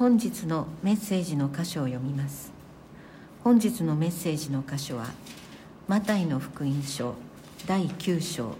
[0.00, 2.50] 本日のメッセージの箇所を読みます。
[3.44, 5.04] 本日のメッセージの箇所は
[5.88, 7.16] マタイの福音書
[7.66, 8.54] 第9章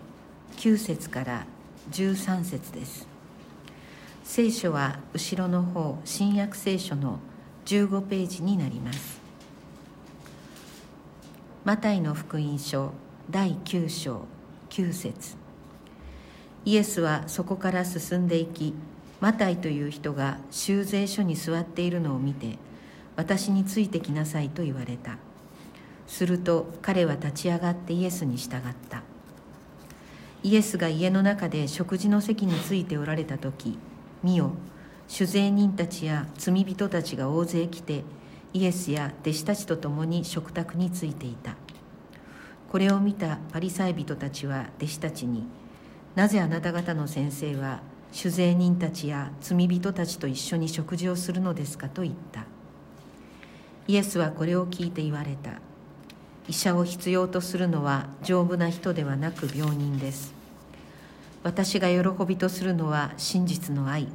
[0.59, 1.47] 9節から
[1.93, 3.07] 13節です。
[4.23, 7.21] 聖書は後ろの方新約聖書の
[7.65, 9.19] 15ページになります。
[11.65, 12.93] マタイの福音書
[13.31, 14.27] 第9章
[14.69, 15.37] 9節。
[16.67, 18.75] イエスはそこから進んでいき
[19.21, 22.59] マタイという人が修税所に座っているのを見て
[23.17, 25.19] 私についてきなさいと言われた。
[26.07, 29.03] すると彼は立ち上がってイエスに従った。
[30.43, 33.79] イエスが家の中で食事の席についておられた時
[34.23, 34.53] 見よ
[35.07, 38.05] 酒税人たちや罪人たちが大勢来て
[38.55, 41.57] イエスや弟子たちと共に食卓についていた。
[42.71, 45.45] これを見たパリサイ人たちは弟子たちに
[46.15, 47.81] なぜあなた方の先生は
[48.13, 52.45] 酒税人たちや罪人たちと一緒に食事をするのですかと言った。
[53.87, 55.61] イエスはこれを聞いて言われた。
[56.49, 60.35] 医者を必要とするのは丈夫な人ではなく病人です。
[61.43, 64.09] 私が喜びとするのは真実の愛。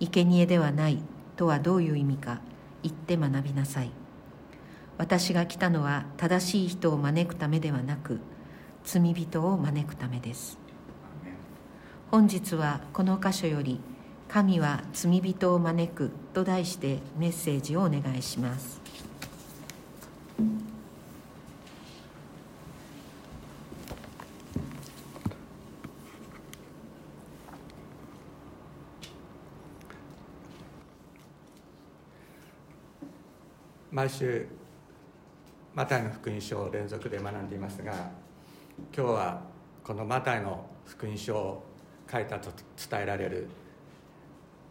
[0.00, 0.98] 生贄ではない。
[1.36, 2.40] とはどういう意味か。
[2.82, 3.90] 言って学びなさい。
[4.98, 8.20] 私が来たのは正しい人を招くためではなく
[8.84, 10.61] 罪人を招くためです。
[12.12, 13.80] 本日はこの箇所より
[14.28, 18.82] 「神は罪人を招く」と題してメッセージをお願いします。
[33.90, 34.46] 毎週
[35.74, 38.10] マタイの福音書を連続で学んでいますが今
[38.92, 39.42] 日は
[39.82, 41.71] このマタイの福音書を
[42.12, 42.50] 書いたと
[42.90, 43.48] 伝えられる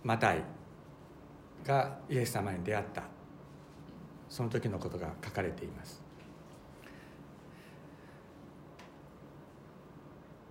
[0.03, 0.43] マタイ
[1.65, 3.03] がイエス様に出会った。
[4.29, 6.01] その時のことが書かれています。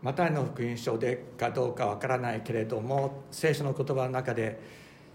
[0.02, 4.58] マタイの福音書でかどうかわからないけれども聖書の言葉の中で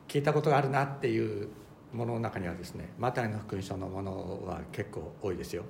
[0.07, 1.49] 聞いたことがあるなっていう
[1.91, 5.63] ものの中にはですねマタイの福音書のものは結構多いですよ。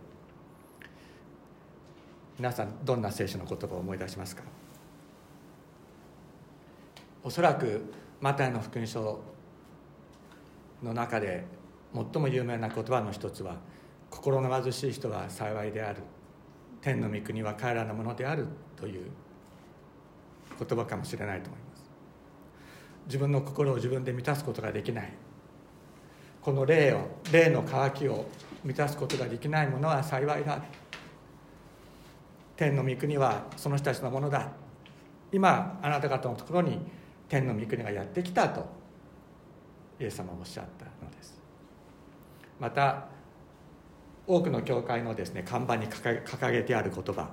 [2.38, 4.44] 皆さんどんな聖書の言葉を思い出しますか？
[7.26, 7.82] おそらく
[8.22, 9.20] マタイの福音書
[10.84, 11.44] の中で
[11.92, 13.56] 最も有名な言葉の一つは
[14.12, 16.04] 「心の貧しい人は幸いである」
[16.82, 18.46] 「天の御国は彼らのものである」
[18.78, 19.10] という
[20.60, 21.90] 言葉かもしれないと思います。
[23.08, 25.12] 自分の心を自分で満たすことができない
[26.44, 28.26] この霊を霊の渇きを
[28.64, 30.62] 満たすことができないものは幸いだ。
[32.56, 34.48] 天の御国はその人たちのものだ。
[35.32, 36.80] 今あなた方のところに
[37.28, 38.66] 天の御国がやってきたと
[40.00, 41.40] イエス様はおっしゃったのです。
[42.60, 43.08] また
[44.28, 47.30] 多くの教会のですね看板に掲げてある言葉。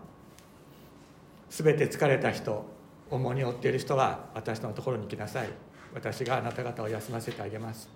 [1.50, 2.64] 全て疲れた人
[3.10, 5.48] 重荷を負っている人は私のところに来なさい。
[5.94, 7.88] 私があなた方を休ませてあげます。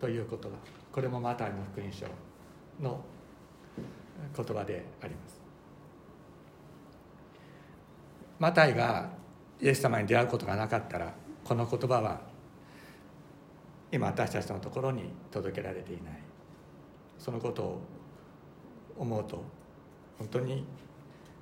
[0.00, 0.48] という言葉。
[0.92, 2.06] これもマタイの福音書
[2.80, 3.00] の
[4.34, 5.40] 言葉であります。
[8.38, 9.10] マタイが
[9.60, 11.12] イエス様に出会うことがなかったら
[11.44, 12.20] この言葉は
[13.90, 16.18] 今私たちのところに届けられていない。
[17.18, 17.80] そのことを
[18.96, 19.42] 思うと
[20.18, 20.64] 本当に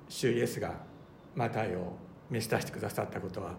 [0.09, 0.73] 主イエスが
[1.35, 1.95] マタイを
[2.29, 3.55] 召し出してくださったことは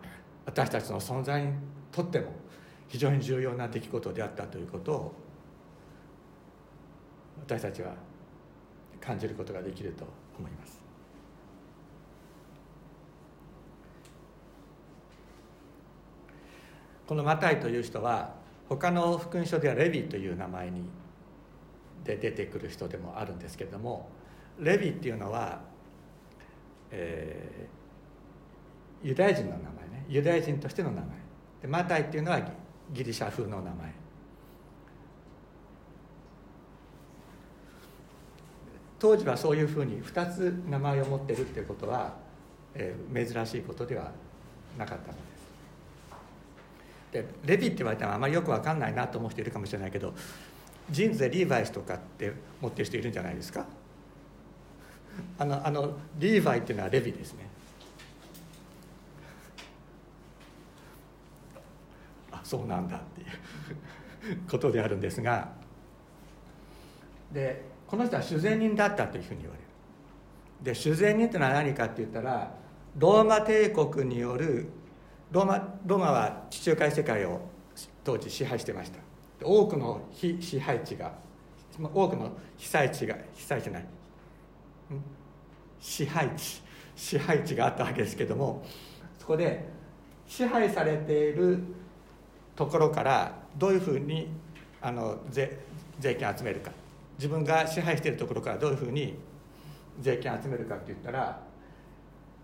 [0.47, 1.52] 私たちの存在に
[1.92, 2.32] とっても
[2.88, 5.14] 非常に重要な出来事であったということを
[7.41, 7.94] 私たちは
[9.00, 10.04] 感じることができると
[10.38, 10.88] 思います。
[17.08, 18.34] このマタイという人は
[18.69, 20.82] 他の福音書ではレビという名前に
[22.04, 24.10] で出てくる人でもあるんですけれども
[24.60, 25.60] レビっていうのは、
[26.91, 30.06] えー、ユダヤ人の名前ね。
[30.08, 31.08] ユダヤ人としての名前。
[31.62, 32.41] でマタイっていうのは
[32.92, 33.94] ギリシャ風の名前。
[38.98, 42.16] 当時はそういうふうに2つ名前を持ってるっていうことは、
[42.74, 44.10] えー、珍しいことでは
[44.77, 45.37] なかったのです。
[47.13, 50.13] でレビって言われてもあまりよく分かんないなと思う人いるかもしれないけど
[50.91, 53.66] ジーンズでリーバイスとかって持ってる人いるんじゃないですか？
[55.39, 57.49] あのあのリーバイっていうのはレビですね。
[62.33, 65.49] あそうなんだっていう ことであるんですが
[67.33, 69.69] でこの人は主税人だったというふうに言われる。
[70.63, 72.53] で主税人っていうのは何かって言ったら
[72.97, 74.69] ローマ帝国による
[75.30, 77.41] ローマローマは地中海世界を
[78.03, 78.98] 当時支配してました。
[79.45, 81.13] 多くの非支配地が
[81.95, 83.86] 多くの被災地が被災地ない。
[85.80, 86.63] 支配地
[86.97, 88.65] 支配地があったわけですけども
[89.19, 89.69] そこで
[90.27, 91.63] 支配されている
[92.57, 94.28] ところからどういうふうに
[94.81, 95.59] あの税
[96.01, 96.72] 税金を集めるか。
[97.19, 99.19] 自分が支配しているところからどういうふうに
[100.01, 101.41] 税金を集めるかって言ったら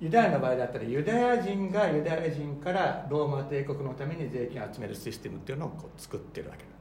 [0.00, 6.64] ユダヤの場合だったらユダヤ人がユダヤ人からローマ帝国のために税金を集めるシステムっていうのをこう作ってるわけ。
[6.64, 6.80] なんです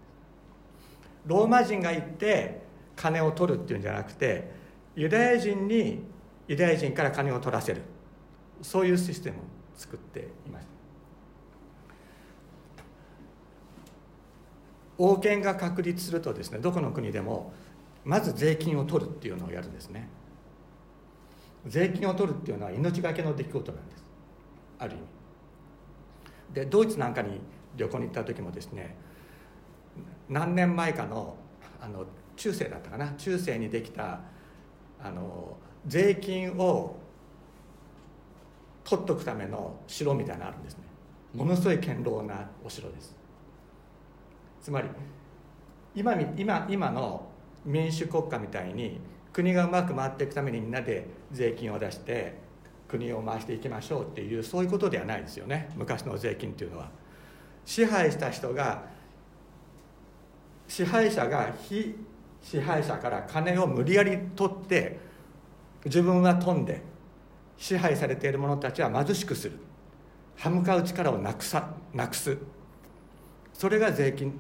[1.27, 2.61] ローマ人が行って
[2.95, 4.51] 金を取るっていうんじゃなくて
[4.95, 6.03] ユダヤ人に
[6.47, 7.81] ユダヤ人から金を取らせる。
[8.61, 9.39] そういうシステムを
[9.75, 10.73] 作っていました。
[14.97, 17.51] 王権が確立するとですねどこの国でも
[18.05, 20.07] まず税金を取るっていうのをやるんですね。
[21.65, 24.03] 税金を取るっていうのは命がけの出来事なんです。
[24.79, 25.01] ある意味。
[26.53, 27.39] でドイツなんかに
[27.75, 28.95] 旅行に行った時もですね
[30.29, 31.35] 何年前かの
[31.81, 32.05] あの
[32.35, 33.13] 中世だったかな。
[33.13, 34.21] 中世にできた
[35.01, 36.95] あの税金を
[38.83, 40.83] 取っとくための城みたいなのあるんですね。
[41.33, 43.15] ものすごい堅牢なお城です。
[44.61, 44.89] つまり
[45.95, 47.27] 今今今の
[47.65, 48.99] 民主国家みたいに
[49.31, 52.35] 国がうまく回っていくためにみんなで税金を出して
[52.87, 55.69] 国を回していきましょうっていうそういうことではないですよね。
[55.75, 56.89] 昔の税金っていうのは。
[57.65, 58.83] 支配した人が
[60.67, 61.95] 支配者が非
[62.41, 64.99] 支配者から金を無理やり取って
[65.85, 66.81] 自分は飛んで
[67.57, 69.57] 支配されている者たちは貧しくする。
[70.35, 72.37] 歯向かう力をなくさなくす。
[73.53, 74.33] それが税金。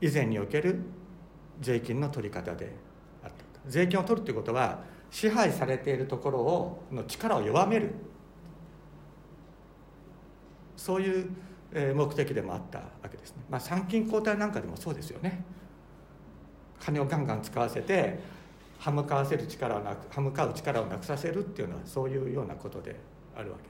[0.00, 0.80] 以前における
[1.60, 2.72] 税金の取り方で
[3.24, 3.36] あった。
[3.66, 7.94] 税金を取るということは支配されているところをの力を弱める。
[10.76, 11.30] そういう
[11.94, 15.44] 目的でもあったわけですね、まあ、参勤交代なんかでもそうですよね。
[16.80, 18.20] 金をガンガン使わせて
[18.78, 22.96] 歯向かわせる力をなく歯向かう力をなくさせるっていうのはそういうようなことで
[23.36, 23.64] あるわけ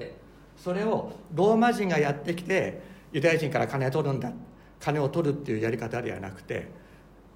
[0.00, 0.10] です。
[0.14, 0.16] で
[0.56, 2.80] それをローマ人がやってきて
[3.12, 4.32] ユダヤ人から金を取るんだ。
[4.78, 6.68] 金を取るっていうやり方ではなくて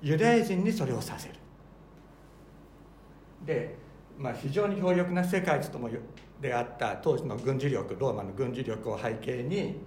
[0.01, 1.35] ユダヤ人にそれをさせる。
[3.45, 3.77] で、
[4.19, 5.89] まあ、非常に強力な世界一とも
[6.41, 9.81] であった当時の軍事力ローマの軍事力を背景に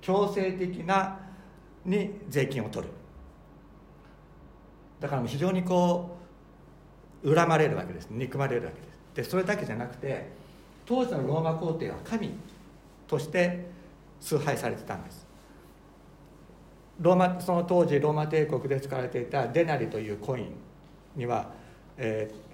[0.00, 1.18] 強制的な
[1.84, 2.92] に税金を取る。
[5.00, 6.16] だから非常にこ
[7.22, 8.08] う恨まれるわけです。
[8.10, 8.90] 憎まれるわけです。
[9.14, 10.30] でそれだけじゃなくて
[10.86, 12.30] 当時のローマ皇帝は神
[13.06, 13.66] として
[14.20, 15.26] 崇拝されてたんです。
[17.00, 20.52] ローマその当時ローマ帝国で使われていたデナリというコイン
[21.16, 21.50] には、
[21.96, 22.49] えー、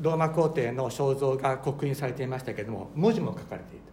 [0.00, 3.88] ローマ皇帝の肖像が刻印されていましたけれども文字も書かれていた。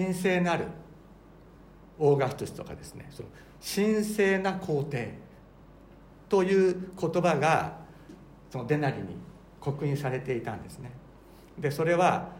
[0.00, 0.66] 神聖なる
[1.98, 3.08] オーガストスとかですね。
[3.10, 3.28] その
[3.60, 5.18] 神聖な皇帝
[6.28, 7.78] という言葉が
[8.50, 9.16] そのデナリに
[9.60, 10.90] 刻印されていたんですね。
[11.58, 12.32] でそれは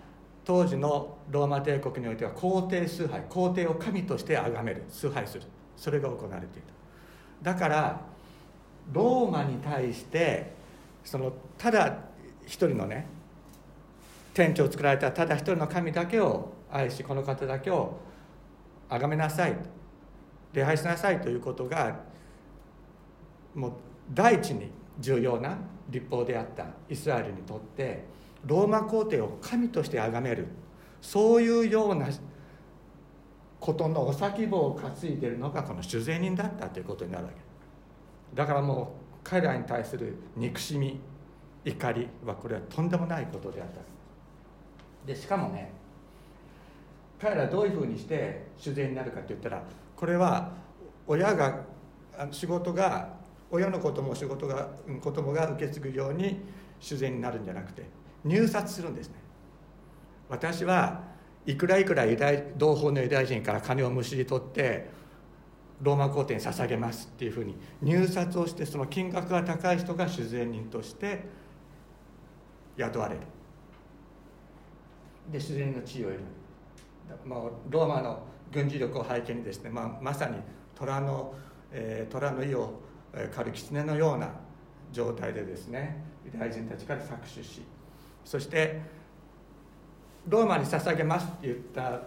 [0.45, 5.45] 当時のローマ帝国においては皇帝崇拝皇帝を神として崇める崇拝する
[5.77, 6.63] それが行われてい
[7.43, 7.53] た。
[7.53, 8.01] だから
[8.93, 10.53] ローマに対して
[11.05, 11.99] そのただ
[12.47, 13.07] 一人のね
[14.33, 18.01] 天地を作られたただ一人の神だけを愛しこの方だけを
[18.89, 19.57] 崇めなさい
[20.53, 22.01] 礼拝しなさいということが
[23.55, 23.73] もう
[24.13, 25.57] 第一に重要な
[25.89, 28.05] 立法であったイスラエルにとって
[28.47, 30.49] ローマ皇帝を神として崇める
[31.01, 32.09] そういうような
[33.61, 37.37] ことのお先棒を担いでるのがこの主税人だったということになるわけ。
[38.35, 41.01] だからもう彼らに対する憎しみ
[41.65, 43.81] 怒りはこれはとんでもないことであった。
[45.07, 45.73] でしかもね
[47.19, 49.63] 彼らどういうふうにして主税になるかって言ったら
[49.97, 50.53] これは
[51.07, 51.63] 親が
[52.31, 53.15] 仕事が
[53.51, 54.69] 親のことも仕事が
[55.01, 56.41] 子供が受け継ぐように
[56.81, 57.83] 主税になるんじゃなくて
[58.25, 59.15] 入札するんですね。
[60.29, 61.03] 私は
[61.47, 64.89] いくらいくらユダ同胞のユダヤ人から金をむしり取って
[65.83, 71.25] ローマ皇帝に捧げますっていうふうに入札をしてその金額が高い人が主税人として
[72.77, 73.21] 雇われる。
[75.31, 76.25] で主税人の地位を得る。
[77.27, 80.37] もうローマの軍事力を背景にですね、まあ、まさに
[80.75, 81.35] 虎の、
[81.73, 82.81] えー、虎の意を
[83.35, 84.31] 狩る狐のような
[84.93, 87.63] 状態でですねユダヤ人たちから搾取し
[88.25, 88.81] そして
[90.29, 92.01] ローマに捧げますって言った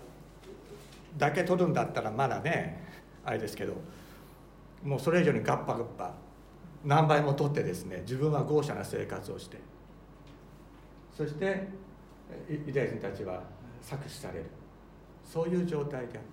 [1.17, 2.86] だけ取るんだったらまだね
[3.27, 3.73] あれですけど
[4.83, 6.13] もうそれ以上にガッパガッパ
[6.85, 9.57] 何倍も取ってですね自分は豪奢な生活をして
[11.15, 11.67] そして
[12.49, 13.43] ユダヤ人たちは
[13.81, 14.45] 搾取される。
[15.23, 16.23] そういう状態であっ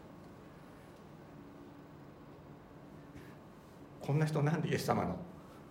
[4.00, 4.06] た。
[4.06, 5.16] こんな人なんでイエス様の？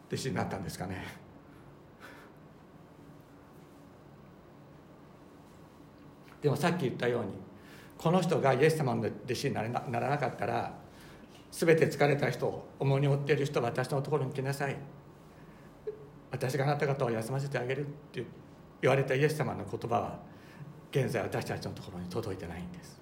[0.08, 1.06] 弟子になったんですかね。
[6.42, 7.34] でもさっき言ったように
[7.98, 10.83] この人がイエス様の弟子にならなかったら
[11.54, 14.76] 全て疲れた人重荷を負っている人は私のところに来なさい。
[16.32, 18.26] 私があなた方を休ませてあげるって
[18.82, 20.20] 言われたイエス様の言葉は
[20.92, 23.00] 現在私たちのところに届いてないんです。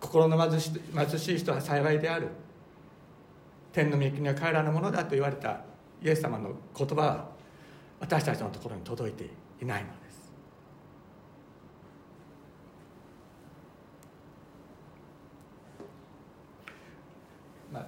[0.00, 2.28] 心の貧し貧しい人は幸いである。
[3.70, 5.60] 天の御国は彼らのものだと言われた
[6.02, 7.28] イエス様の言葉は
[8.00, 9.28] 私たちのところに届いて
[9.60, 10.05] いないのです。
[17.72, 17.86] まあ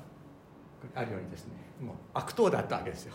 [0.95, 3.15] あるようにですねもう悪党だったわけですよ。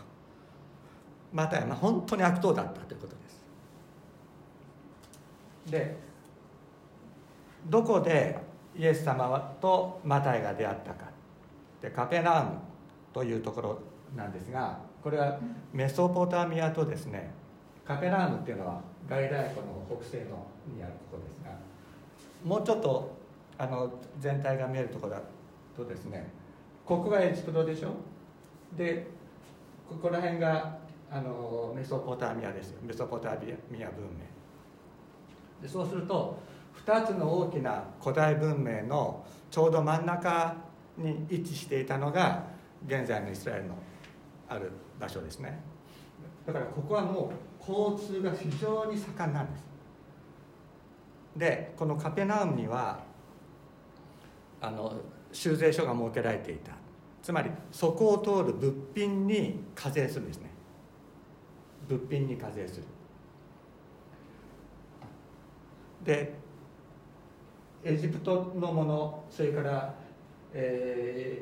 [1.31, 3.43] またやまあ本当に悪党だったということです。
[5.71, 5.97] で
[7.67, 8.37] どこで
[8.75, 11.05] イエス様とマタイが出会ったか。
[11.81, 12.51] でカペナーム
[13.13, 13.79] というところ
[14.15, 15.37] なんですがこれは
[15.73, 17.31] メソポタミアとですね
[17.85, 21.51] カペナームっていうのはガイライ湖の北西のにあるところですが
[22.45, 23.11] もうちょっと
[23.57, 25.21] あの全体が見えるところだ
[25.75, 26.31] とですね
[26.85, 27.93] ここがエジプトでしょ？
[28.75, 29.07] で
[29.87, 30.77] ここら辺が
[31.11, 32.75] あのメソポタミアです。
[32.81, 33.37] メソポタ
[33.69, 34.23] ミア文明。
[35.61, 36.37] でそうすると
[36.85, 40.55] 2つの大きな古代文明のちょうど真ん中
[40.97, 42.43] に位置していたのが
[42.85, 43.75] 現在のイスラエルの
[44.49, 45.61] ある場所ですね。
[46.45, 49.63] だからここはもう交通が非常に盛んなんです。
[51.37, 52.99] でこのカペナウムには
[54.59, 54.93] あの
[55.33, 56.71] 修税所が設けられていた。
[57.21, 60.49] つまりそこを通る物品に課税するんですね。
[61.89, 62.83] 物品に課税する。
[66.05, 66.33] で
[67.83, 69.93] エジプトのものそれから
[70.55, 71.41] え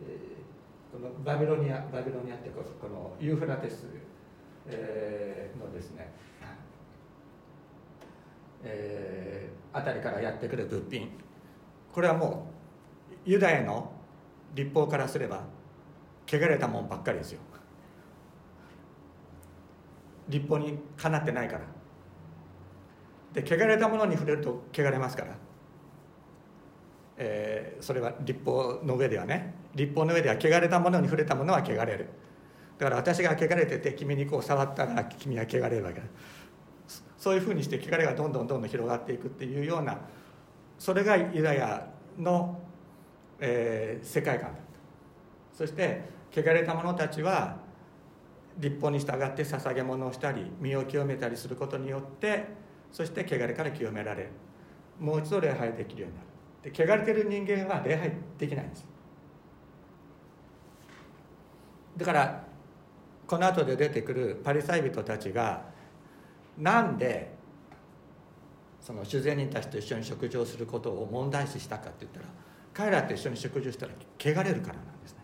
[0.00, 3.86] ー、このバビロニアバビロニアってここのユーフラテス、
[4.68, 6.12] えー、のですね、
[8.62, 11.08] えー、あたりからやってくる物品。
[11.92, 12.51] これはもう
[13.24, 13.92] ユダヤの
[14.54, 15.42] 立法からすれば
[16.26, 17.40] 汚れたもんばっかりですよ。
[20.28, 21.60] 立法にかなってないから。
[23.32, 25.36] で汚れたものに触れると汚れますから。
[27.18, 29.54] えー、それは立法の上ではね。
[29.74, 32.08] 立法の上では汚れたものに触れたものは汚れる。
[32.78, 36.06] だから私が汚れてて君にこう触ったら君は汚れるわけだ。
[37.16, 39.98] そういうふうにして汚れがどんどんどんどん広がっていくっていうような
[40.82, 41.86] それがユダヤ
[42.18, 42.58] の、
[43.44, 44.62] えー、世界観だった。
[45.52, 47.56] そして汚れた者たちは
[48.56, 52.46] 立法に従って捧げ物をしたり身を清めたりすることによって
[52.92, 54.28] そして汚れから清められる
[55.00, 56.72] もう一度礼拝できるようになる。
[56.72, 58.86] で汚れてる人間は礼拝できないんです。
[61.96, 62.44] だから
[63.26, 65.64] この後で出てくるパリサイ人たちが
[66.56, 67.34] なんで
[68.80, 72.26] その主税人たちと一緒に食事をすることを問題視したかって言ったら
[72.74, 75.18] 彼らと一緒に食事をしたら汚れるからなんですね。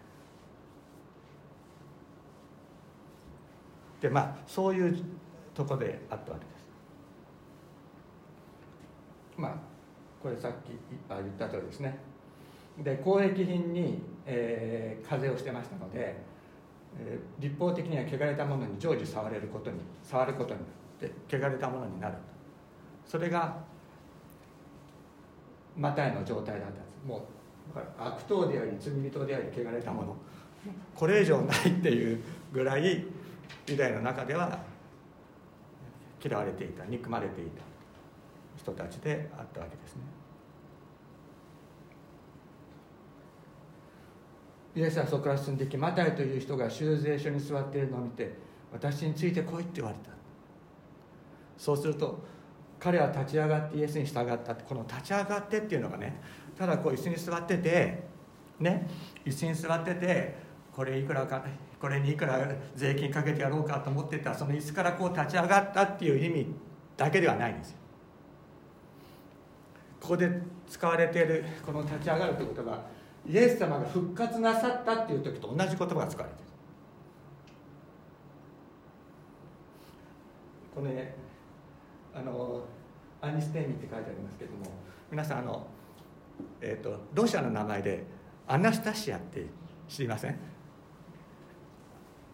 [4.02, 5.04] でまあそういう
[5.54, 6.66] とこであったわけです。
[9.36, 9.54] まあ
[10.22, 10.70] これさっき
[11.08, 11.98] 言った通りですね。
[12.78, 16.16] で交易品に、えー、課税をしてましたので、
[17.00, 20.66] えー、立法的には汚れたものに常時触れることに触ることによ
[21.06, 22.14] って汚れたものになる。
[23.06, 23.56] それが
[25.76, 27.06] マタイの状態だったんです。
[27.06, 27.37] もう
[27.98, 30.16] 悪党であり罪人であり汚れたもの。
[30.94, 32.20] これ以上ないっていう
[32.52, 33.04] ぐらい
[33.66, 34.58] ユダヤの中では
[36.22, 37.62] 嫌われていた憎まれていた。
[38.58, 40.02] 人たちであったわけですね。
[44.74, 48.32] イエスはそこから進んでいきマタイという人が修税所に座っているのを見て
[48.72, 50.10] 私について来いって言われた。
[51.56, 52.18] そうすると
[52.80, 56.20] 彼は立ち上がってイエスに従ったってこの立ち上がってっていうのがね
[56.56, 58.04] ただこう椅子に座ってて
[58.60, 58.88] ね
[59.24, 60.36] 椅子に座ってて
[60.72, 61.44] これいくらか
[61.80, 66.46] これにいくら税金かけてやろうかと思ってたその椅子からこう立ち上がったっていう意味
[66.96, 67.76] だけではないんですよ。
[70.00, 70.30] ここで
[70.68, 72.82] 使われているこの立ち上がるということは
[73.26, 76.50] イエス様が復活なさったっていう時と同じ言葉が使われている。
[80.74, 81.27] このね
[82.14, 82.64] あの
[83.20, 84.66] アニステーミって書いてありますけども
[85.10, 85.66] 皆さんあの、
[86.60, 88.04] えーと、ロシアの名前で
[88.46, 89.46] アナスタシアって
[89.88, 90.38] 知りません？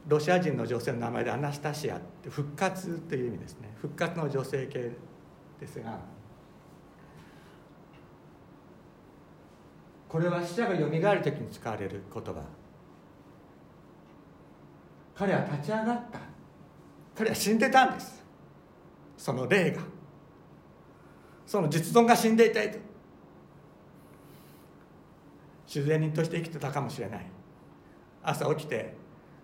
[0.06, 3.74] ロシア人の女性の名前でアナスタシアって復活という意味ですね。
[3.80, 4.92] 復活の女性系
[5.60, 5.98] ですが
[10.08, 12.42] これは死者がよみがえる時に使われる言葉。
[15.14, 16.18] 彼は立ち上がった。
[17.16, 18.23] 彼は死んでたんです。
[19.24, 19.80] その霊が。
[21.46, 22.78] その実存が死んでいたいと。
[25.66, 27.24] 自然人として生きてたかもしれない。
[28.22, 28.94] 朝起きて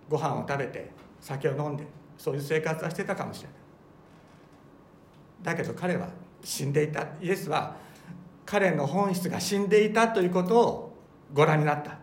[0.06, 1.86] ご飯を食べて酒を飲んで
[2.18, 3.56] そういう生活はしてたかもしれない。
[5.44, 6.08] だけど彼は
[6.44, 7.06] 死んでいた。
[7.22, 7.74] イエスは
[8.44, 10.98] 彼の本質が死んでいたということを
[11.32, 11.96] ご覧になった。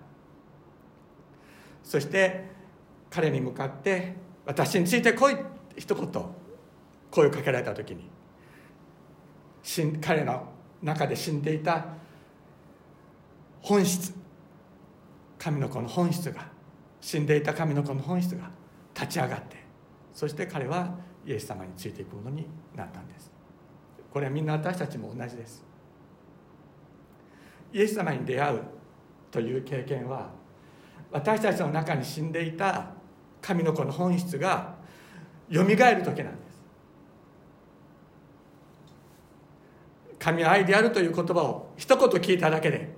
[1.83, 2.49] そして
[3.11, 4.15] 彼に向かって
[4.47, 5.35] 「私について来い」
[5.77, 6.46] 一言。
[7.11, 8.09] 声をかけられた時に
[10.01, 10.47] 彼の
[10.81, 11.85] 中で死んでいた
[13.61, 14.13] 本質
[15.37, 16.47] 神の子の本質が
[17.01, 18.49] 死んでいた神の子の本質が
[18.93, 19.57] 立ち上がって
[20.13, 20.95] そして彼は
[21.25, 23.31] イエス様についていくものになったんです。
[24.11, 25.63] これはみんな私たちも同じです。
[27.73, 28.61] イエス様に出会う
[29.29, 30.31] という経験は
[31.11, 32.87] 私たちの中に死んでいた
[33.41, 34.75] 神の子の本質が
[35.49, 36.46] よみがえる時なんです。
[40.27, 42.93] 神は愛であるという言葉を一言聞いただけで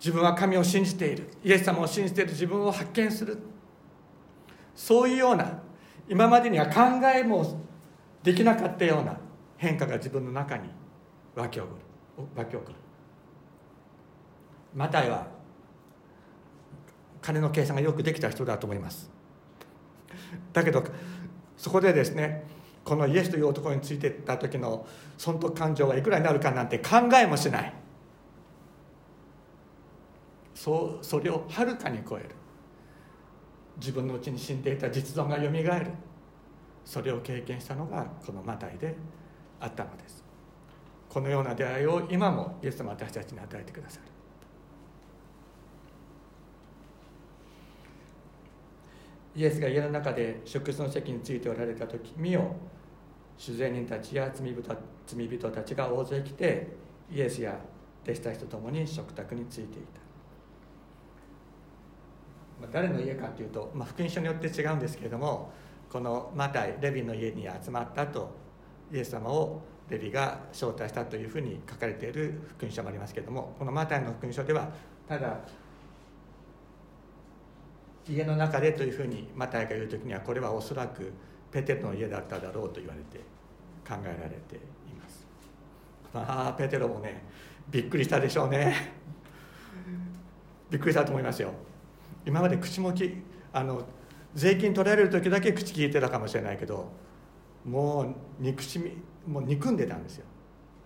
[0.00, 1.30] 自分は神を信じている。
[1.44, 2.32] イエス様を信じている。
[2.32, 3.38] 自分を発見する。
[4.74, 5.62] そういうような
[6.08, 7.60] 今までには考えも
[8.24, 9.16] できなかったような
[9.56, 10.68] 変化が自分の中に
[11.36, 11.68] 湧き起こ
[12.18, 12.24] る。
[12.34, 12.74] 湧き起こる。
[14.74, 15.28] マタイは
[17.22, 19.08] 金の計算がよくできた人だと思います。
[20.52, 20.82] だけど
[21.56, 22.42] そこでですね
[22.84, 24.86] このイエスという男についていった時の
[25.16, 27.72] 損得感情がいくらになるかなんて考えもしない。
[30.54, 32.30] そうそれをはるかに超える。
[33.78, 35.86] 自分のうちに死んでいた実存がよみがえる。
[36.84, 38.94] それを経験したのがこのマタイで
[39.58, 40.22] あったのです。
[41.08, 44.13] このような出会いを今もイエス様私たちに与えてくださる。
[49.36, 52.54] イエスが家の中で食事の席についておられた時見よ
[53.36, 54.62] 主税人たちや罪人
[55.06, 56.68] 罪人たちが大勢来て
[57.10, 57.58] イエスや
[58.04, 60.04] 弟子たちと共に食卓についていた。
[62.60, 65.52] ま誰の家かというと、まあ、福音書によって違うんですけれども
[65.90, 68.30] このマタイレビの家に集まったと
[68.92, 74.68] イエス様をレビが招待したというふうに書かれている福音書もありますけれどもこのマタイの福音書では
[75.08, 75.40] ただ
[78.08, 81.12] 家の中でというふうにマタイが言う時にはこれはおそらく
[81.50, 83.18] ペテロの家だっただろうと言われて
[83.88, 85.26] 考えられています。
[86.12, 87.22] まあペテロもね
[87.70, 88.92] びっくりしたでしょうね。
[90.70, 91.52] びっくりしたと思いますよ。
[92.26, 93.86] 今まで口もきあの
[94.34, 96.90] 税金取られる時だけ口聞いてたかもしれないけど
[97.64, 100.26] もう憎しみもう憎んでたんですよ。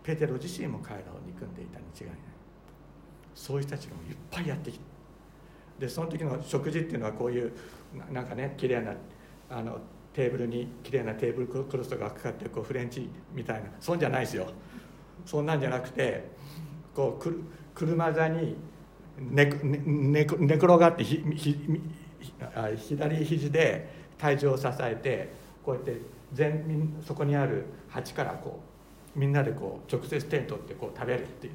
[0.03, 2.17] ペテロ自身も彼らを憎んでいたに違いない。
[3.35, 4.85] そういう人たちがいっぱいやってきて
[5.79, 7.53] でその時の食事っていうのはこういう
[8.13, 8.95] なんかね綺麗な
[9.51, 9.79] あの
[10.13, 14.47] テーブルに綺麗なテーブルクロスとかかかってこうフレンチみたいなそんじゃないですよ。
[15.25, 16.25] そんなんじゃなくて
[16.95, 17.43] こうく
[17.75, 18.57] 車座に
[19.19, 21.57] 寝寝寝転がってひひ
[22.77, 25.33] 左肘で体重を支えて
[25.65, 26.01] こうやって
[26.33, 28.61] 全そこにある鉢からこ
[29.17, 31.53] うみんなでこう直接手に取ってこう食べるっていう。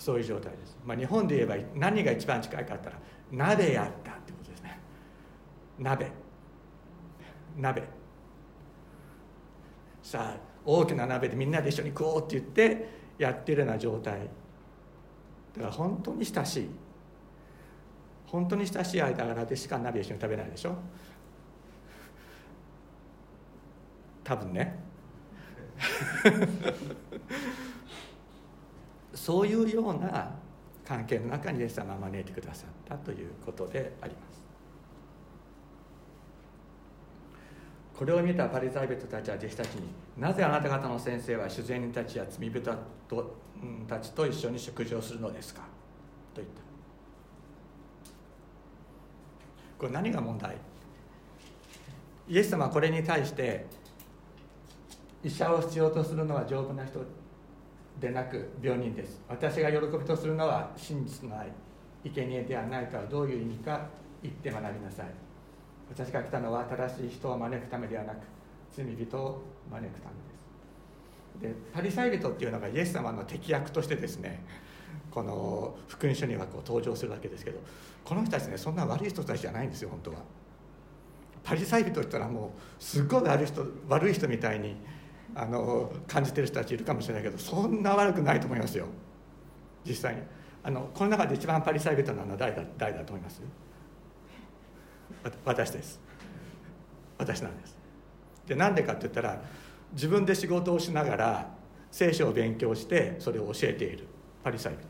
[0.00, 2.98] そういう状態です、まあ、日本で言えば何が一番近いかったら
[3.30, 4.80] 鍋やったってことですね。
[5.78, 6.10] 鍋。
[7.56, 7.82] 鍋。
[10.02, 14.20] さあ大きな鍋でみんなで一緒に食おうって言ってやってるような状態。
[15.54, 16.70] だから本当に親しい。
[18.26, 20.76] 本当に親しい間柄でしか鍋一緒に食べないでしょ。
[24.24, 24.78] 多分ね。
[29.20, 30.30] そういうような
[30.82, 34.40] 関係の中にイエス様は招いてくださったということであります。
[37.98, 39.82] これを見たパリサイ人たちは弟子たちに
[40.16, 42.78] なぜあなた方の先生は主税人たちや罪人た
[43.98, 45.60] ちと一緒に食事をするのですか？
[46.32, 46.62] と言った。
[49.78, 50.56] これ何が問題？
[52.26, 53.66] イエス様はこれに対して
[55.22, 57.00] 医者を必要とするのは丈夫な人
[58.00, 59.20] でなく病人です。
[59.28, 61.48] 私が喜びとするのは真実の愛
[62.02, 63.86] 生贄ではないとはどういう意味か
[64.22, 65.06] 言って学びなさい。
[65.90, 68.18] 私が来たのは正しい人を招くためではなく
[68.72, 71.54] 罪人を招くためです。
[71.54, 74.42] でパリサイ人っていうのがイエス様の敵役としてですね
[75.10, 77.58] この福音書にはこう登場するわけですけど
[78.04, 80.18] この人たちねそんな悪い人たちじゃないんですよ本当は。
[81.42, 84.76] パリサイ人って言ったらもうすっごい悪い人悪い人みたいに
[85.34, 88.86] あの感じてる人たちいるかもしれないけどそんな悪くないと思いますよ。
[89.84, 90.22] 実際に。
[90.62, 93.40] あのこの中で一番パリサイ人なのは誰だ誰だと思います？
[95.44, 96.00] 私です。
[97.18, 97.76] 私なんです。
[98.46, 99.42] でなんでかって言ったら
[99.92, 101.50] 自分で仕事をしながら
[101.90, 104.06] 聖書を勉強してそれを教えている。
[104.42, 104.82] パリサイ人。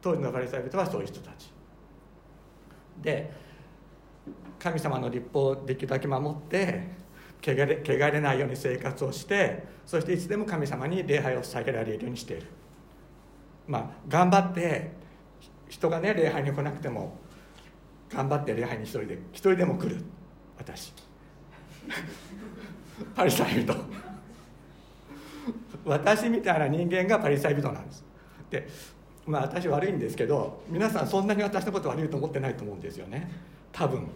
[0.00, 1.52] 当時のパリサイ人はそういう人たち。
[3.02, 3.32] で
[4.58, 6.88] 神様の立法をできるだけ守って
[7.42, 12.46] 汚れ汚れないように生活をしてそしていつでも神様に礼拝を捧げられるようにしている。
[13.66, 14.90] まあ頑張って
[15.68, 17.16] 人がね礼拝に来なくても
[18.10, 20.02] 頑張って礼拝に一人で一人でも来る。
[20.58, 20.92] 私。
[23.14, 23.74] パリサイ人。
[25.84, 28.04] 私みたいな人間がパリサイ人なんです。
[28.50, 28.68] で
[29.26, 33.30] まあ私悪いんですけど皆さんそんなに私のこと悪いと思ってないと思うんですよね。
[33.72, 34.08] 多分。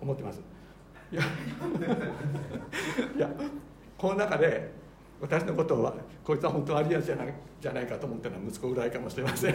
[0.00, 0.40] 思ってます。
[1.12, 1.22] いや
[3.16, 3.30] いや
[3.98, 4.72] この中で
[5.20, 5.94] 私のことは
[6.24, 9.54] こいつは本当悪いやつじゃないじゃないかと思ってるのは息子ぐらいかもしれません。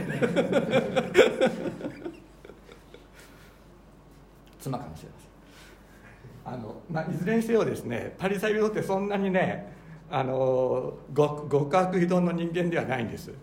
[4.60, 6.54] 妻かもしれません。
[6.54, 9.74] あの、まあ、いずれにせよですねパリサイ人ってそんなにね
[10.12, 13.34] あの極極悪非道の人間ではないんです。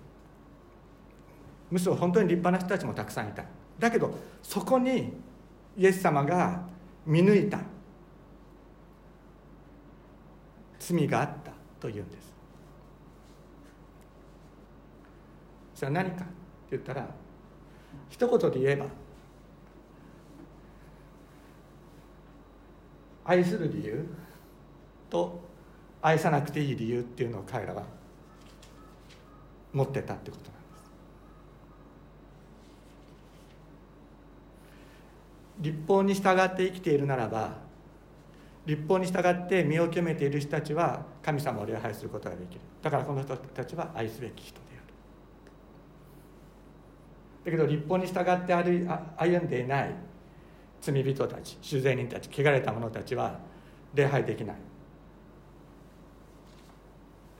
[1.70, 3.44] むしろ本当に立派な人たちもたくさんいた。
[3.78, 5.14] だけどそこに
[5.76, 6.68] イエス様が
[7.04, 7.58] 見抜いた
[10.82, 12.32] 罪があったというんです。
[15.76, 16.24] それは何かって
[16.72, 17.06] 言ったら
[18.08, 18.86] 一言で言えば
[23.24, 24.04] 愛する理由
[25.08, 25.40] と
[26.00, 27.84] 愛さなくていい理由っていうのを彼らは
[29.72, 30.62] 持ってたってことなんです。
[35.60, 37.71] 立法に従って生きているならば
[38.64, 42.60] 立法に従って身を清めている人たちは神様を礼拝することができる。
[42.80, 44.60] だからこの人たちは愛すべき人で
[47.44, 47.50] ある。
[47.50, 49.94] だけど立法に従って歩んでいない
[50.80, 53.38] 罪人たち修税人たち汚れた者たちは
[53.94, 54.56] 礼拝できない。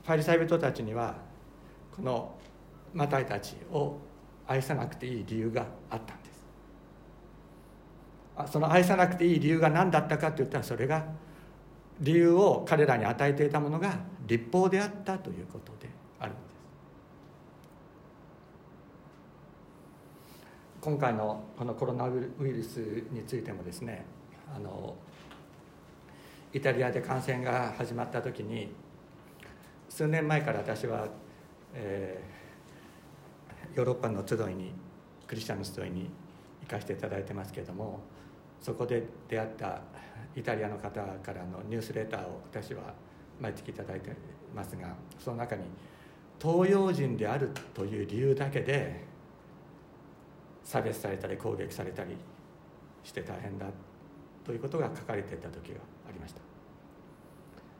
[0.05, 1.15] パリサイ人たちには
[1.95, 2.35] この
[2.93, 3.97] マタイたちを
[4.45, 6.22] 愛さなくていい理由があった。
[8.47, 11.05] その愛さなくていい理由が何だったかといったらそれが
[11.99, 16.53] 理由を彼らに与えていたものが立法であったということであるのです。
[20.81, 22.77] 今回のこのコロナウイルス
[23.11, 24.05] についてもですね
[24.53, 24.95] あの
[26.51, 28.69] イタリアで感染が始まった時に
[29.89, 31.07] 数年前から私は、
[31.73, 34.73] えー、ヨーロッパの集いに
[35.27, 36.09] クリスチャンの集いに
[36.63, 37.99] 行かせていただいてますけれども
[38.61, 39.81] そこで出会った
[40.35, 42.93] イタリアの方からのニュースレターを私は
[43.39, 44.15] 毎月頂いて
[44.55, 45.63] ますがその中に
[46.41, 49.03] 東洋人であるという理由だけで
[50.63, 52.15] 差別されたり攻撃されたり
[53.03, 53.65] して大変だ
[54.45, 56.41] ということが書かれていた時がありました。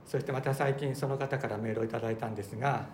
[0.06, 2.88] そしてまた最近その方からメールをいただいたんですが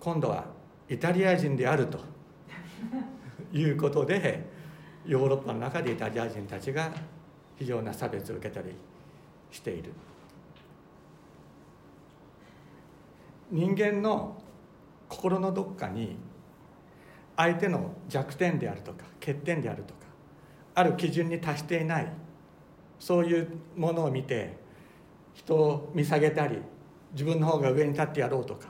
[0.00, 0.46] 今度は
[0.88, 1.98] イタリア人であると。
[3.52, 4.44] いうことで
[5.06, 6.92] ヨーロッパの中でイタリア人たちが
[7.56, 8.74] 非常な差別を受けたり
[9.50, 9.92] している。
[13.50, 14.36] 人間の
[15.08, 16.16] 心のどっかに
[17.36, 20.00] 相手の弱点であるとか欠点であるとか
[20.74, 22.12] ある基準に達していない
[22.98, 24.58] そういうものを見て
[25.32, 26.58] 人を見下げたり
[27.12, 28.68] 自分の方が上に立ってやろうとか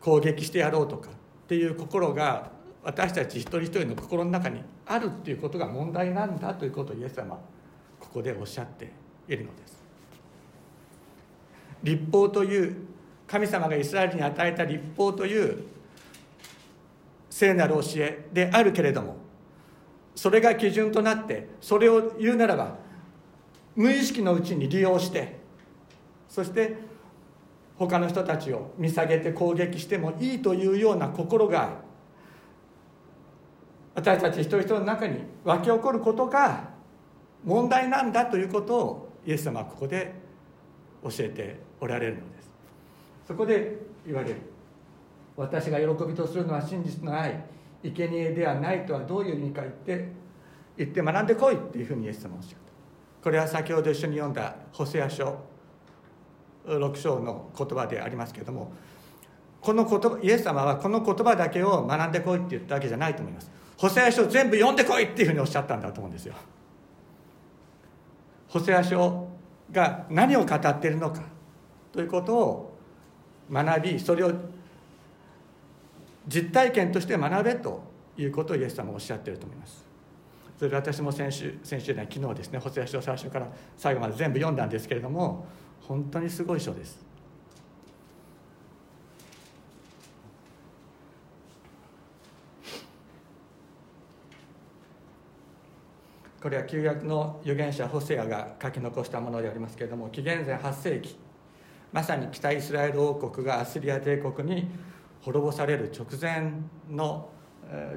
[0.00, 1.12] 攻撃してやろうとかっ
[1.46, 2.50] ていう心が
[2.86, 7.40] 私たち一人一人の心の中にあるっていうことが問題なんだということをイエス様は
[7.98, 8.92] ここでおっしゃって
[9.26, 9.82] いるのです。
[11.82, 12.76] 立法という
[13.26, 15.64] 神様がイスラエルに与えた立法という
[17.28, 19.16] 聖なる教えであるけれども
[20.14, 22.76] それが基準となってそれを言うならば
[23.74, 25.40] 無意識のうちに利用して
[26.28, 26.76] そして
[27.76, 31.84] 他の人たちを見下げて攻撃してもいいというような心が
[33.96, 36.68] 私たち一人一人の中に湧き起こることが
[37.42, 40.14] 問題なんだということをイエス様はここで
[41.02, 42.50] 教えておられるのです。
[43.26, 44.36] そこで言われる。
[45.34, 47.42] 私が喜びとするのは真実の愛
[47.82, 50.08] 生贄ではないとはどういう意味か言って
[50.76, 53.24] 言って学んでこいっていうふうにイエス様はおっしゃった。
[53.24, 55.38] これは先ほど一緒に読んだホセア書
[56.66, 58.72] 6章の言葉でありますけれども
[59.60, 63.55] この言葉イエス様はこの言葉だけを学んでこいって言ったわけじゃないと思います。
[63.76, 66.34] ホセア書全部読んでこいっていうふうにおっしゃったんだと思うんですよ。
[68.48, 69.28] ホセア書
[69.70, 71.22] が何を語っているのか
[71.92, 72.76] ということを
[73.50, 74.32] 学びそれを
[76.26, 77.82] 実体験として学べと
[78.16, 79.84] いうことをイエス様はおっしゃっていると思います。
[80.58, 85.46] それで私も先週先週ね昨日ですねホセア書最初から最後まで全部読んだんですけれども
[85.82, 87.05] 本当にすごい書です。
[96.46, 101.16] これは旧約の預言者ホセアが書き残したものでありますけれども紀元前8世紀
[101.92, 104.68] まさに北イスラエル王国がアスリア帝国に
[105.22, 106.52] 滅ぼされる直前
[106.88, 107.30] の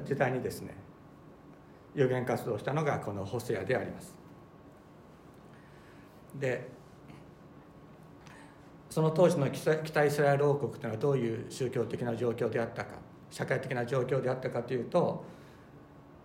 [0.04, 0.74] 時代にですね
[1.94, 4.16] 予言活動したのがこのホセアであります。
[6.34, 6.66] で
[8.88, 12.96] その当時の北イスラエル王国というのはどういう宗教的な状況であったか
[13.30, 15.24] 社会的な状況であったかというと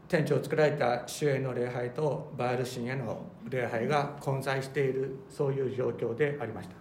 [0.07, 6.75] 天地を作られた主への礼拝とバール神への礼拝が混在しているそういう状況でありました。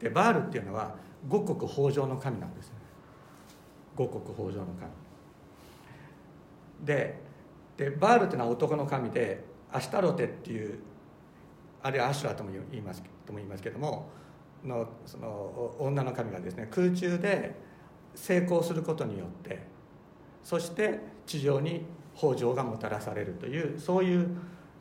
[0.00, 0.94] でバールっていうのは
[1.28, 2.74] 五穀豊穣の神なんですね。
[3.94, 4.90] 五穀豊穣の神。
[6.84, 7.20] で
[7.76, 10.78] でバールっていうのは男の神でアシュタロテっていう
[11.82, 14.08] あるいはアシュラとも言いますとも言いますけども
[14.64, 17.54] のその女の神がですね空中で
[18.14, 19.66] 成功することによって
[20.42, 21.84] そして地上に
[22.16, 24.28] 北条がもたらされるというそういう、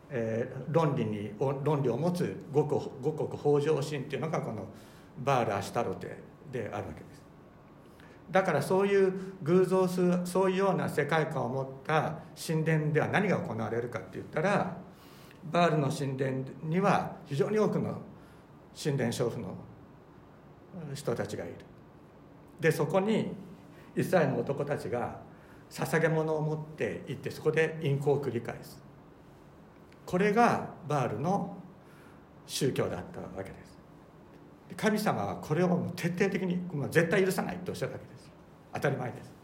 [0.10, 4.66] えー、論理に論理を持つ五穀五穀北条神っていうのがこの
[5.20, 6.18] バール・アシュタロテ
[6.52, 7.16] であるわけです。
[8.32, 14.78] だからそういう偶像すそういうような世界観を持った神殿では何が行われるかって言ったら
[15.52, 18.02] バールの神殿には非常に多くの
[18.82, 19.56] 神殿娼婦の
[20.94, 21.56] 人たちがいる
[22.60, 23.32] でそこに
[23.96, 25.20] イスラエルの男たちが
[25.70, 28.82] 捧げ物を持って行ってそこで淫行を繰り返す。
[30.06, 31.58] これがバールの
[32.46, 33.78] 宗教だったわけです。
[34.78, 36.60] 神様はこれを徹底的に
[36.92, 38.32] 絶対許さないとおっしゃるわけです。
[38.74, 39.36] 当たり前です。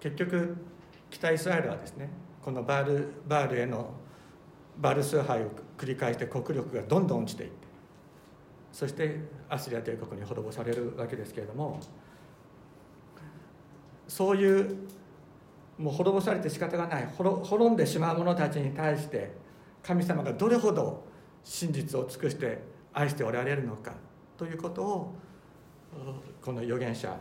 [0.00, 0.56] 結局
[1.10, 2.08] 北イスラエルはですね
[2.42, 3.90] このバールバールへの
[4.78, 7.67] バール崇拝を繰り返して国力がどんどん落ちていって
[8.72, 11.80] そしてアスリア帝国に滅ぼされるわけですけれども
[14.06, 14.76] そういう
[15.78, 19.32] もう滅ぼされて仕方がない滅んでしまう者たちに対して
[19.82, 21.04] 神様がどれほど
[21.44, 23.92] 真実を尽くして愛しておられるのか
[24.36, 25.14] ということを
[26.42, 27.16] この預言者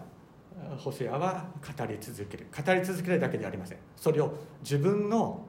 [0.77, 1.45] ホセアは
[1.77, 2.47] 語り続ける。
[2.51, 3.77] 語り続けるだけではありません。
[3.95, 5.47] それを自分の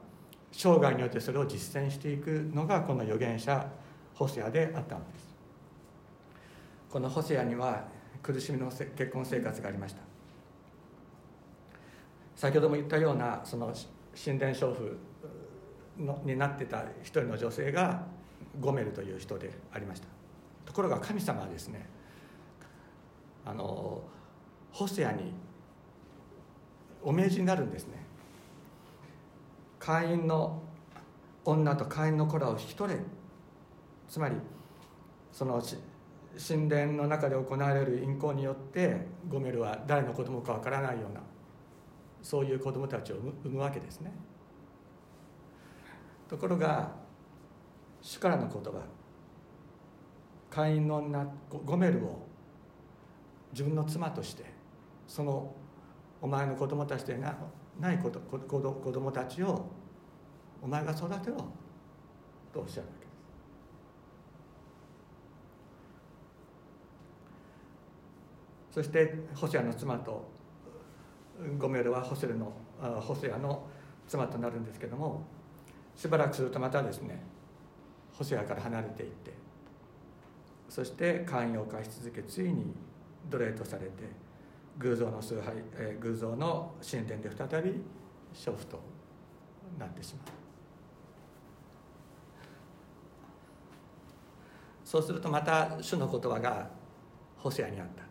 [0.52, 3.66] 生涯によってそれを実践していくのがこの預言者
[4.14, 5.27] ホセアであったのです。
[6.90, 7.86] このホセアには
[8.22, 10.00] 苦しみの結婚生活がありました。
[12.34, 13.74] 先ほども言ったようなその
[14.14, 14.98] 神殿娼婦
[15.98, 18.06] のになってた一人の女性が
[18.60, 20.06] ゴメルという人でありました。
[20.64, 21.88] ところが神様はですね
[23.44, 24.02] あの
[24.70, 25.32] ホセアに
[27.02, 27.94] お命じになるんですね。
[29.78, 30.62] 会員の
[31.44, 33.00] 女と会員の子らを引き取れ
[34.08, 34.36] つまり
[35.32, 35.62] その
[36.38, 41.20] 神殿の中で行われる淫行によってゴメルは誰の子供かわからないような
[42.22, 44.12] そういう子供たちを産むわけですね。
[46.28, 46.92] ところが
[48.02, 48.82] 主からの言葉
[50.50, 51.26] 会員の女
[51.64, 52.26] ゴメルを
[53.52, 54.44] 自分の妻として
[55.06, 55.54] その
[56.20, 57.36] お前の子供たちでな
[57.80, 59.66] ない子子子供たちを
[60.62, 61.36] お前が育てろ
[62.52, 63.12] とおっしゃるわけで
[68.67, 70.24] すそしてホセアの妻と
[71.58, 73.66] ゴメルはホセルのホセアの
[74.06, 75.26] 妻となるんですけども
[75.96, 77.20] しばらくするとまたですね
[78.12, 79.32] ホセアから離れていって
[80.68, 82.72] そして会員を返し続けついに
[83.28, 83.90] 奴隷とされて
[84.78, 87.82] 偶像の崇拝、えー、偶像の神殿で再び
[88.32, 88.80] 娼婦と
[89.76, 90.26] なってしまう。
[94.84, 96.70] そうするとまた主の言葉が
[97.38, 98.07] ホセアにあった。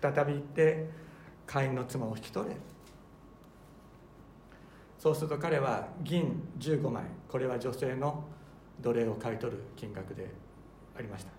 [0.00, 0.88] 再び行って
[1.46, 2.56] 会員の妻を引き取れ。
[4.98, 8.24] そうすると彼は銀15枚これは女性の
[8.80, 10.28] 奴隷を買い取る金額で
[10.96, 11.30] ありました。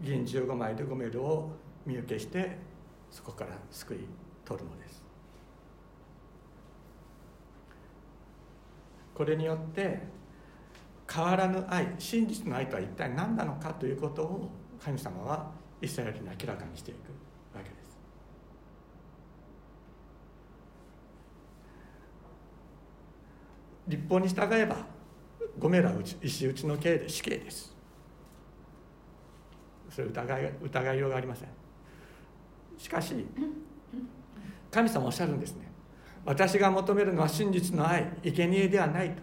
[0.00, 1.50] 銀15枚でゴメルを
[1.86, 2.58] 身請けして
[3.10, 3.98] そこから救い
[4.44, 5.02] 取るのです。
[9.14, 10.00] これによって
[11.10, 14.50] 変わらぬ愛真実の愛とは一体何なのかということを
[14.82, 15.50] 神様は
[15.82, 16.98] イスラエルに明らかにしていく
[17.56, 17.98] わけです。
[23.88, 24.86] 立法に従えば
[25.58, 25.92] ゴメラ
[26.22, 27.76] 石打ちの刑で死刑です。
[29.90, 31.48] それ疑い疑いようがありません。
[32.78, 33.26] しかし
[34.70, 35.70] 神様おっしゃるんですね。
[36.24, 39.22] 私が求めるのは真実の愛生贄ではないと。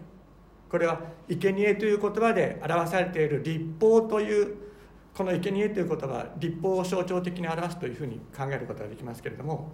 [0.70, 4.69] これは生贄という言葉で表されている立法という
[5.14, 9.72] この生贄という言葉は立法を象徴的に表すというふうに考えることができますけれども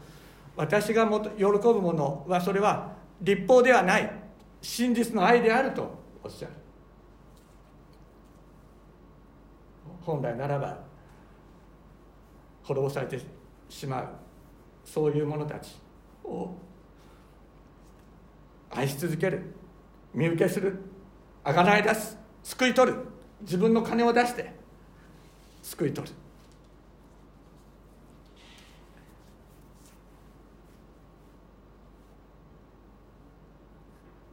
[0.56, 4.10] 私がもと喜ぶものはそれは立法ではない
[4.62, 6.52] 真実の愛であるとおっしゃる。
[10.06, 10.78] 本来ならば
[12.62, 13.20] 滅ぼされて
[13.68, 14.08] しまう
[14.84, 15.76] そういう者たち
[16.24, 16.54] を
[18.70, 19.52] 愛し続ける
[20.14, 20.78] 身請けする
[21.42, 22.98] あがない出す救い取る
[23.40, 24.55] 自分の金を出して
[25.66, 26.14] 救い取る。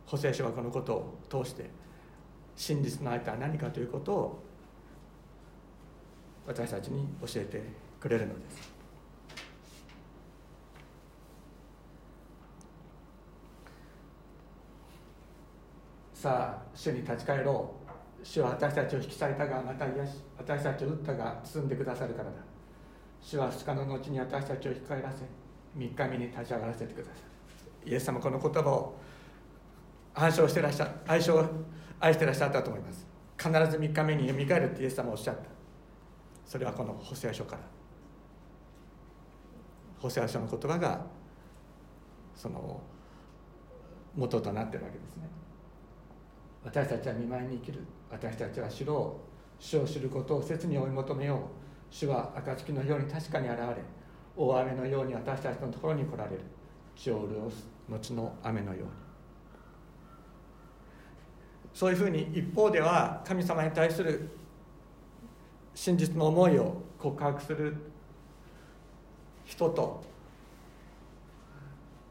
[0.06, 1.68] 補正書はこのことを通して
[2.56, 4.44] 真実の愛とは何かということを
[6.46, 7.64] 私たちに教えて
[8.00, 8.72] くれるのです。
[16.14, 17.83] さあ主に立ち返ろう。
[18.24, 22.38] 主は私たちを引き裂いたがまた癒し私たちを打ったが包んでくださるからだ。
[23.22, 25.24] 主は2日の後に私たちを引き返らせ
[25.78, 27.12] 3日目に立ち上がらせてくださ
[27.86, 28.96] いイエス様この言葉を
[30.14, 31.44] 暗唱してらっしゃ愛称
[32.00, 33.06] 愛してらっしゃったと思います。
[33.38, 35.44] 必ず3日目によみがえるってイエス様おっしゃった。
[36.46, 37.62] それはこの補正書から。
[39.98, 41.06] 補正書の言葉が
[42.36, 42.82] その
[44.16, 45.30] 元となってるわけですね。
[46.64, 47.80] 私たちは見舞いに生きる。
[48.14, 49.20] 私たちは知ろ
[49.60, 51.40] う主を知ることを切に追い求めよう。
[51.90, 53.66] 主は暁のように確かに現れ
[54.36, 56.42] 大雨のように私たちのところに来られる。
[56.96, 58.90] 地を潤す後の雨のように。
[61.74, 64.30] そういうふうに一方では神様に対する
[65.74, 67.76] 真実の思いを告白する
[69.44, 70.04] 人と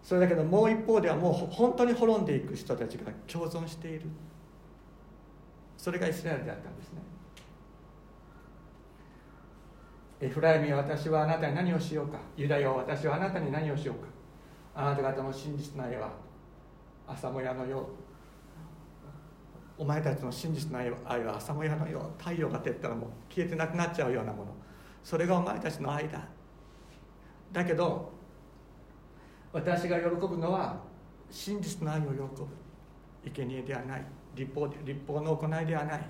[0.03, 4.03] それだけどもう一方ではもう本当に滅んでいく人たちが共存している。
[5.83, 7.03] それがイスラエルであったんですね。
[10.21, 12.19] エフライミは私はあなたに何をしようか。
[12.37, 14.07] ユダヤは私はあなたに何をしようか。
[14.77, 16.13] あなた方の真実の愛は
[17.09, 17.85] 朝もやのよう。
[19.77, 22.23] お前たちの真実の愛は朝もやのよう。
[22.23, 24.55] 太陽が照ったらもう消えてなくなっちゃうようなもの。
[25.03, 26.21] それがお前たちの愛だ。
[27.51, 28.13] だけど
[29.53, 30.81] 私が喜ぶのは
[31.29, 32.47] 真実の愛を喜ぶ。
[33.35, 34.22] 生贄ではない。
[34.35, 36.07] 立法立法の行いではない。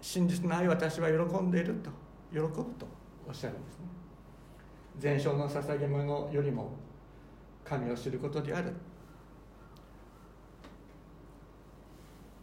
[0.00, 1.90] 真実の愛を私は喜んでいると
[2.32, 2.86] 喜ぶと
[3.26, 3.84] おっしゃるんですね。
[4.98, 6.72] 全焼の捧げ物よりも
[7.64, 8.72] 神を知ることである。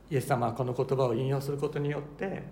[0.10, 2.44] イエス様はこの言葉を引用することによって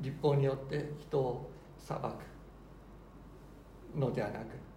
[0.00, 2.04] 立法によって人を裁く
[3.98, 4.69] のではなく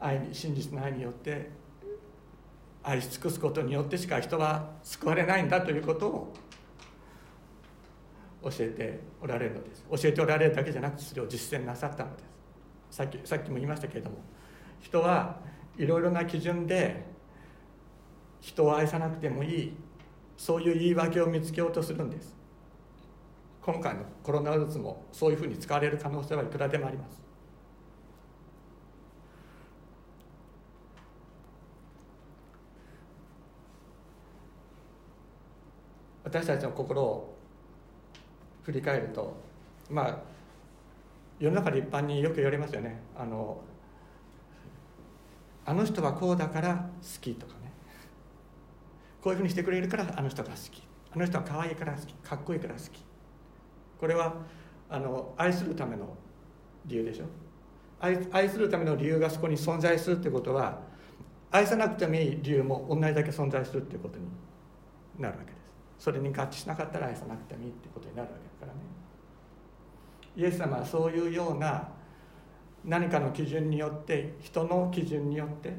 [0.00, 1.50] 愛に真実の愛によって
[2.82, 6.32] 愛し尽くすことによってしか人は救われないんだということを
[8.42, 9.84] 教えておられるのです。
[9.90, 12.22] 教えておられるだけじゃなくてそれを実践なさったので
[12.90, 12.96] す。
[12.96, 14.16] さっきさっきも言いましたけれども
[14.80, 15.38] 人は
[15.76, 17.04] いろいろな基準で
[18.40, 19.74] 人を愛さなくてもいい
[20.38, 22.34] そういう言い訳を見つけようとするんです。
[23.60, 27.29] 今回のコロナウイルスもそういうふうに使われる可能性はいくらでもあります。
[36.30, 37.36] 私たちの心を
[38.62, 39.36] 振り返ると
[39.90, 40.18] まあ
[41.40, 43.02] 世の中で一般によく言われますよね。
[43.16, 43.60] あの
[45.64, 47.72] あの人はこうだから好きとかね。
[49.20, 50.82] こういうふうにしてくれるからあの人が好き。
[51.12, 52.14] あの人は可愛いから好き。
[52.14, 53.04] かっこいいから好き。
[53.98, 54.34] これは
[54.88, 56.14] あの愛するための
[56.86, 57.24] 理由でしょ。
[57.98, 60.80] 愛愛するための理由がそこに存在するってことは
[61.50, 64.24] 愛さなくてもいい理由も同じだけ存在するっていうことに
[65.18, 65.59] なるわけです。
[66.00, 68.80] それに合致しなかったら愛さなくてもいいってことになるわけだからね。
[70.34, 71.86] イエス様はそういうような
[72.86, 75.76] 何かの基準によって人の基準によって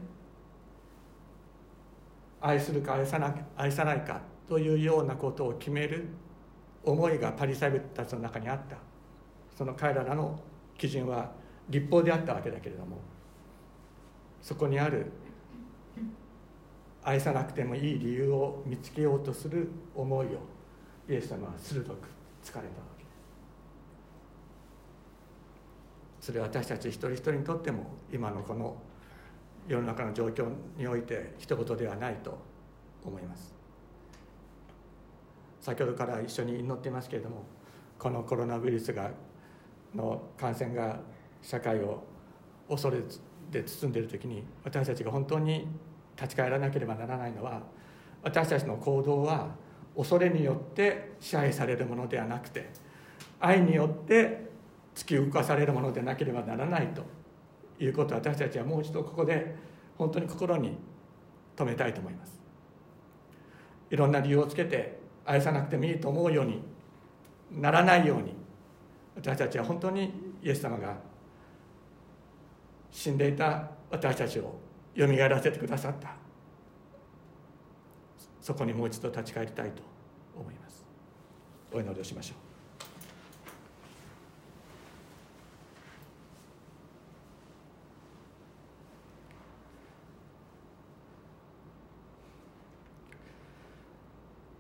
[2.39, 6.09] 愛するか愛さな愛さないかというようなことを決める
[6.83, 8.77] 思いがパリサイ人たちの中にあった。
[9.57, 10.39] その彼らの
[10.77, 11.31] 基準は
[11.69, 12.97] 立法であったわけだけれども
[14.41, 15.11] そこにある
[17.03, 20.29] 愛さなくてもいい理由を見つけようとする思いを
[21.09, 21.87] イエス様は鋭く
[22.43, 22.59] 疲れた。
[22.59, 23.09] わけで
[26.19, 28.77] すそれは私たち一人一人にとっても今のこの
[29.67, 30.47] 世の中の状況
[30.77, 32.37] において一言ではないと
[33.03, 33.53] 思います。
[35.59, 37.43] 先ほどから一緒に祈っていますけれども
[37.99, 39.11] このコロナウイルスが
[39.93, 40.99] の感染が
[41.41, 42.03] 社会を
[42.67, 42.97] 恐れ
[43.51, 45.67] で包んでいる時に私たちが本当に
[46.21, 47.61] 立ち返らなければならないのは
[48.21, 49.49] 私たちの行動は
[49.97, 52.69] 恐れによって支配されるものではなくて
[53.39, 54.49] 愛によって
[54.95, 57.03] 突き動かされるものでなければならないと
[57.83, 59.55] いうことを私たちはもう一度ここで
[59.97, 60.77] 本当に心に
[61.55, 62.39] 留めたいと思います。
[63.89, 66.61] いろんな理由をつけて愛さなくてもいいと思うように
[67.51, 68.33] ならないように
[69.15, 70.95] 私たちは本当にイエス様が
[72.91, 74.53] 死んでいた私たちを
[74.95, 76.15] よみがえらせてくださった。
[78.41, 79.83] そこにもう一度立ち返りたいと
[80.35, 80.83] 思います。
[81.71, 82.37] お祈りをしましょう。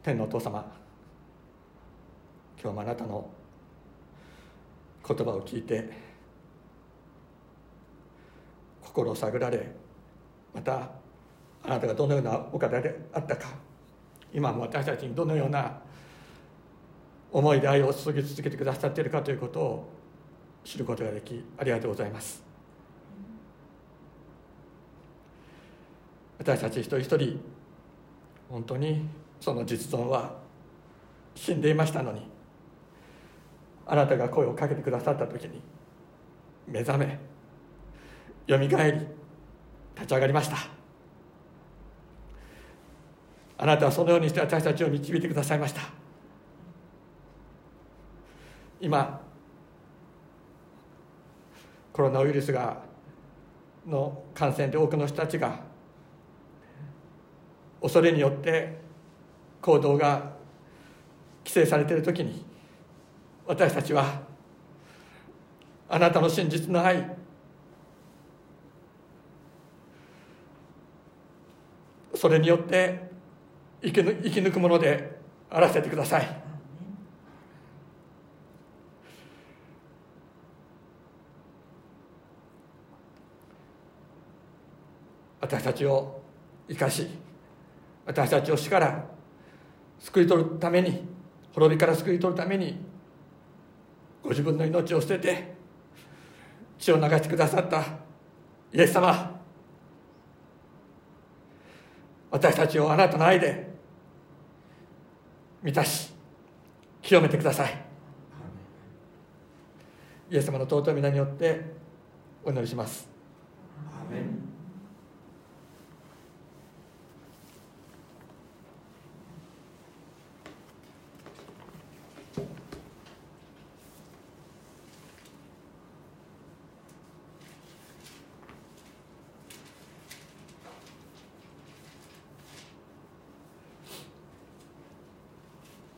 [0.03, 0.65] 天のお父様
[2.59, 3.29] 今日もあなたの
[5.07, 5.89] 言葉を聞いて
[8.81, 9.80] 心を探られ
[10.53, 10.89] また
[11.63, 13.49] あなたがどのようなお方であったか
[14.33, 15.79] 今も私たちにどのような
[17.31, 19.89] 思いで愛を注ぎ続けてくださっているかということを
[20.63, 22.43] 知ることができありがとうございます。
[26.37, 27.39] 私たち一人一人
[28.49, 29.07] 本当に
[29.39, 30.39] その実存は
[31.35, 32.27] 死んでいましたのに
[33.85, 35.61] あなたが声をかけてくださった時に
[36.67, 37.19] 目覚め
[38.47, 39.20] よみがえり
[39.95, 40.57] 立ち上がりました。
[43.57, 45.81] あなたはそのようにして私たちを導いてくださいました。
[48.79, 49.21] 今
[51.93, 52.81] コロナウイルスが
[53.85, 55.59] の感染で多くの人たちが
[57.81, 58.79] 恐れによって
[59.61, 60.33] 行動が
[61.43, 62.45] 規制されている時に
[63.45, 64.21] 私たちは
[65.89, 67.15] あなたの真実の愛
[72.21, 73.09] それによって
[73.81, 75.19] 生き生き抜くもので
[75.49, 76.27] あらせてください。
[85.41, 86.21] 私たちを
[86.69, 87.07] 生かし
[88.05, 89.03] 私たちを死から
[89.97, 91.03] 救い取るために
[91.55, 92.77] 滅びから救い取るために
[94.21, 95.55] ご自分の命を捨てて
[96.77, 97.81] 血を流してくださった
[98.71, 99.30] イエス様
[102.31, 103.69] 私たちをあなたの愛で
[105.61, 106.11] 満たし
[107.01, 107.91] 清めてください
[110.31, 111.61] イエス様の尊い皆によって
[112.43, 113.07] お祈りします。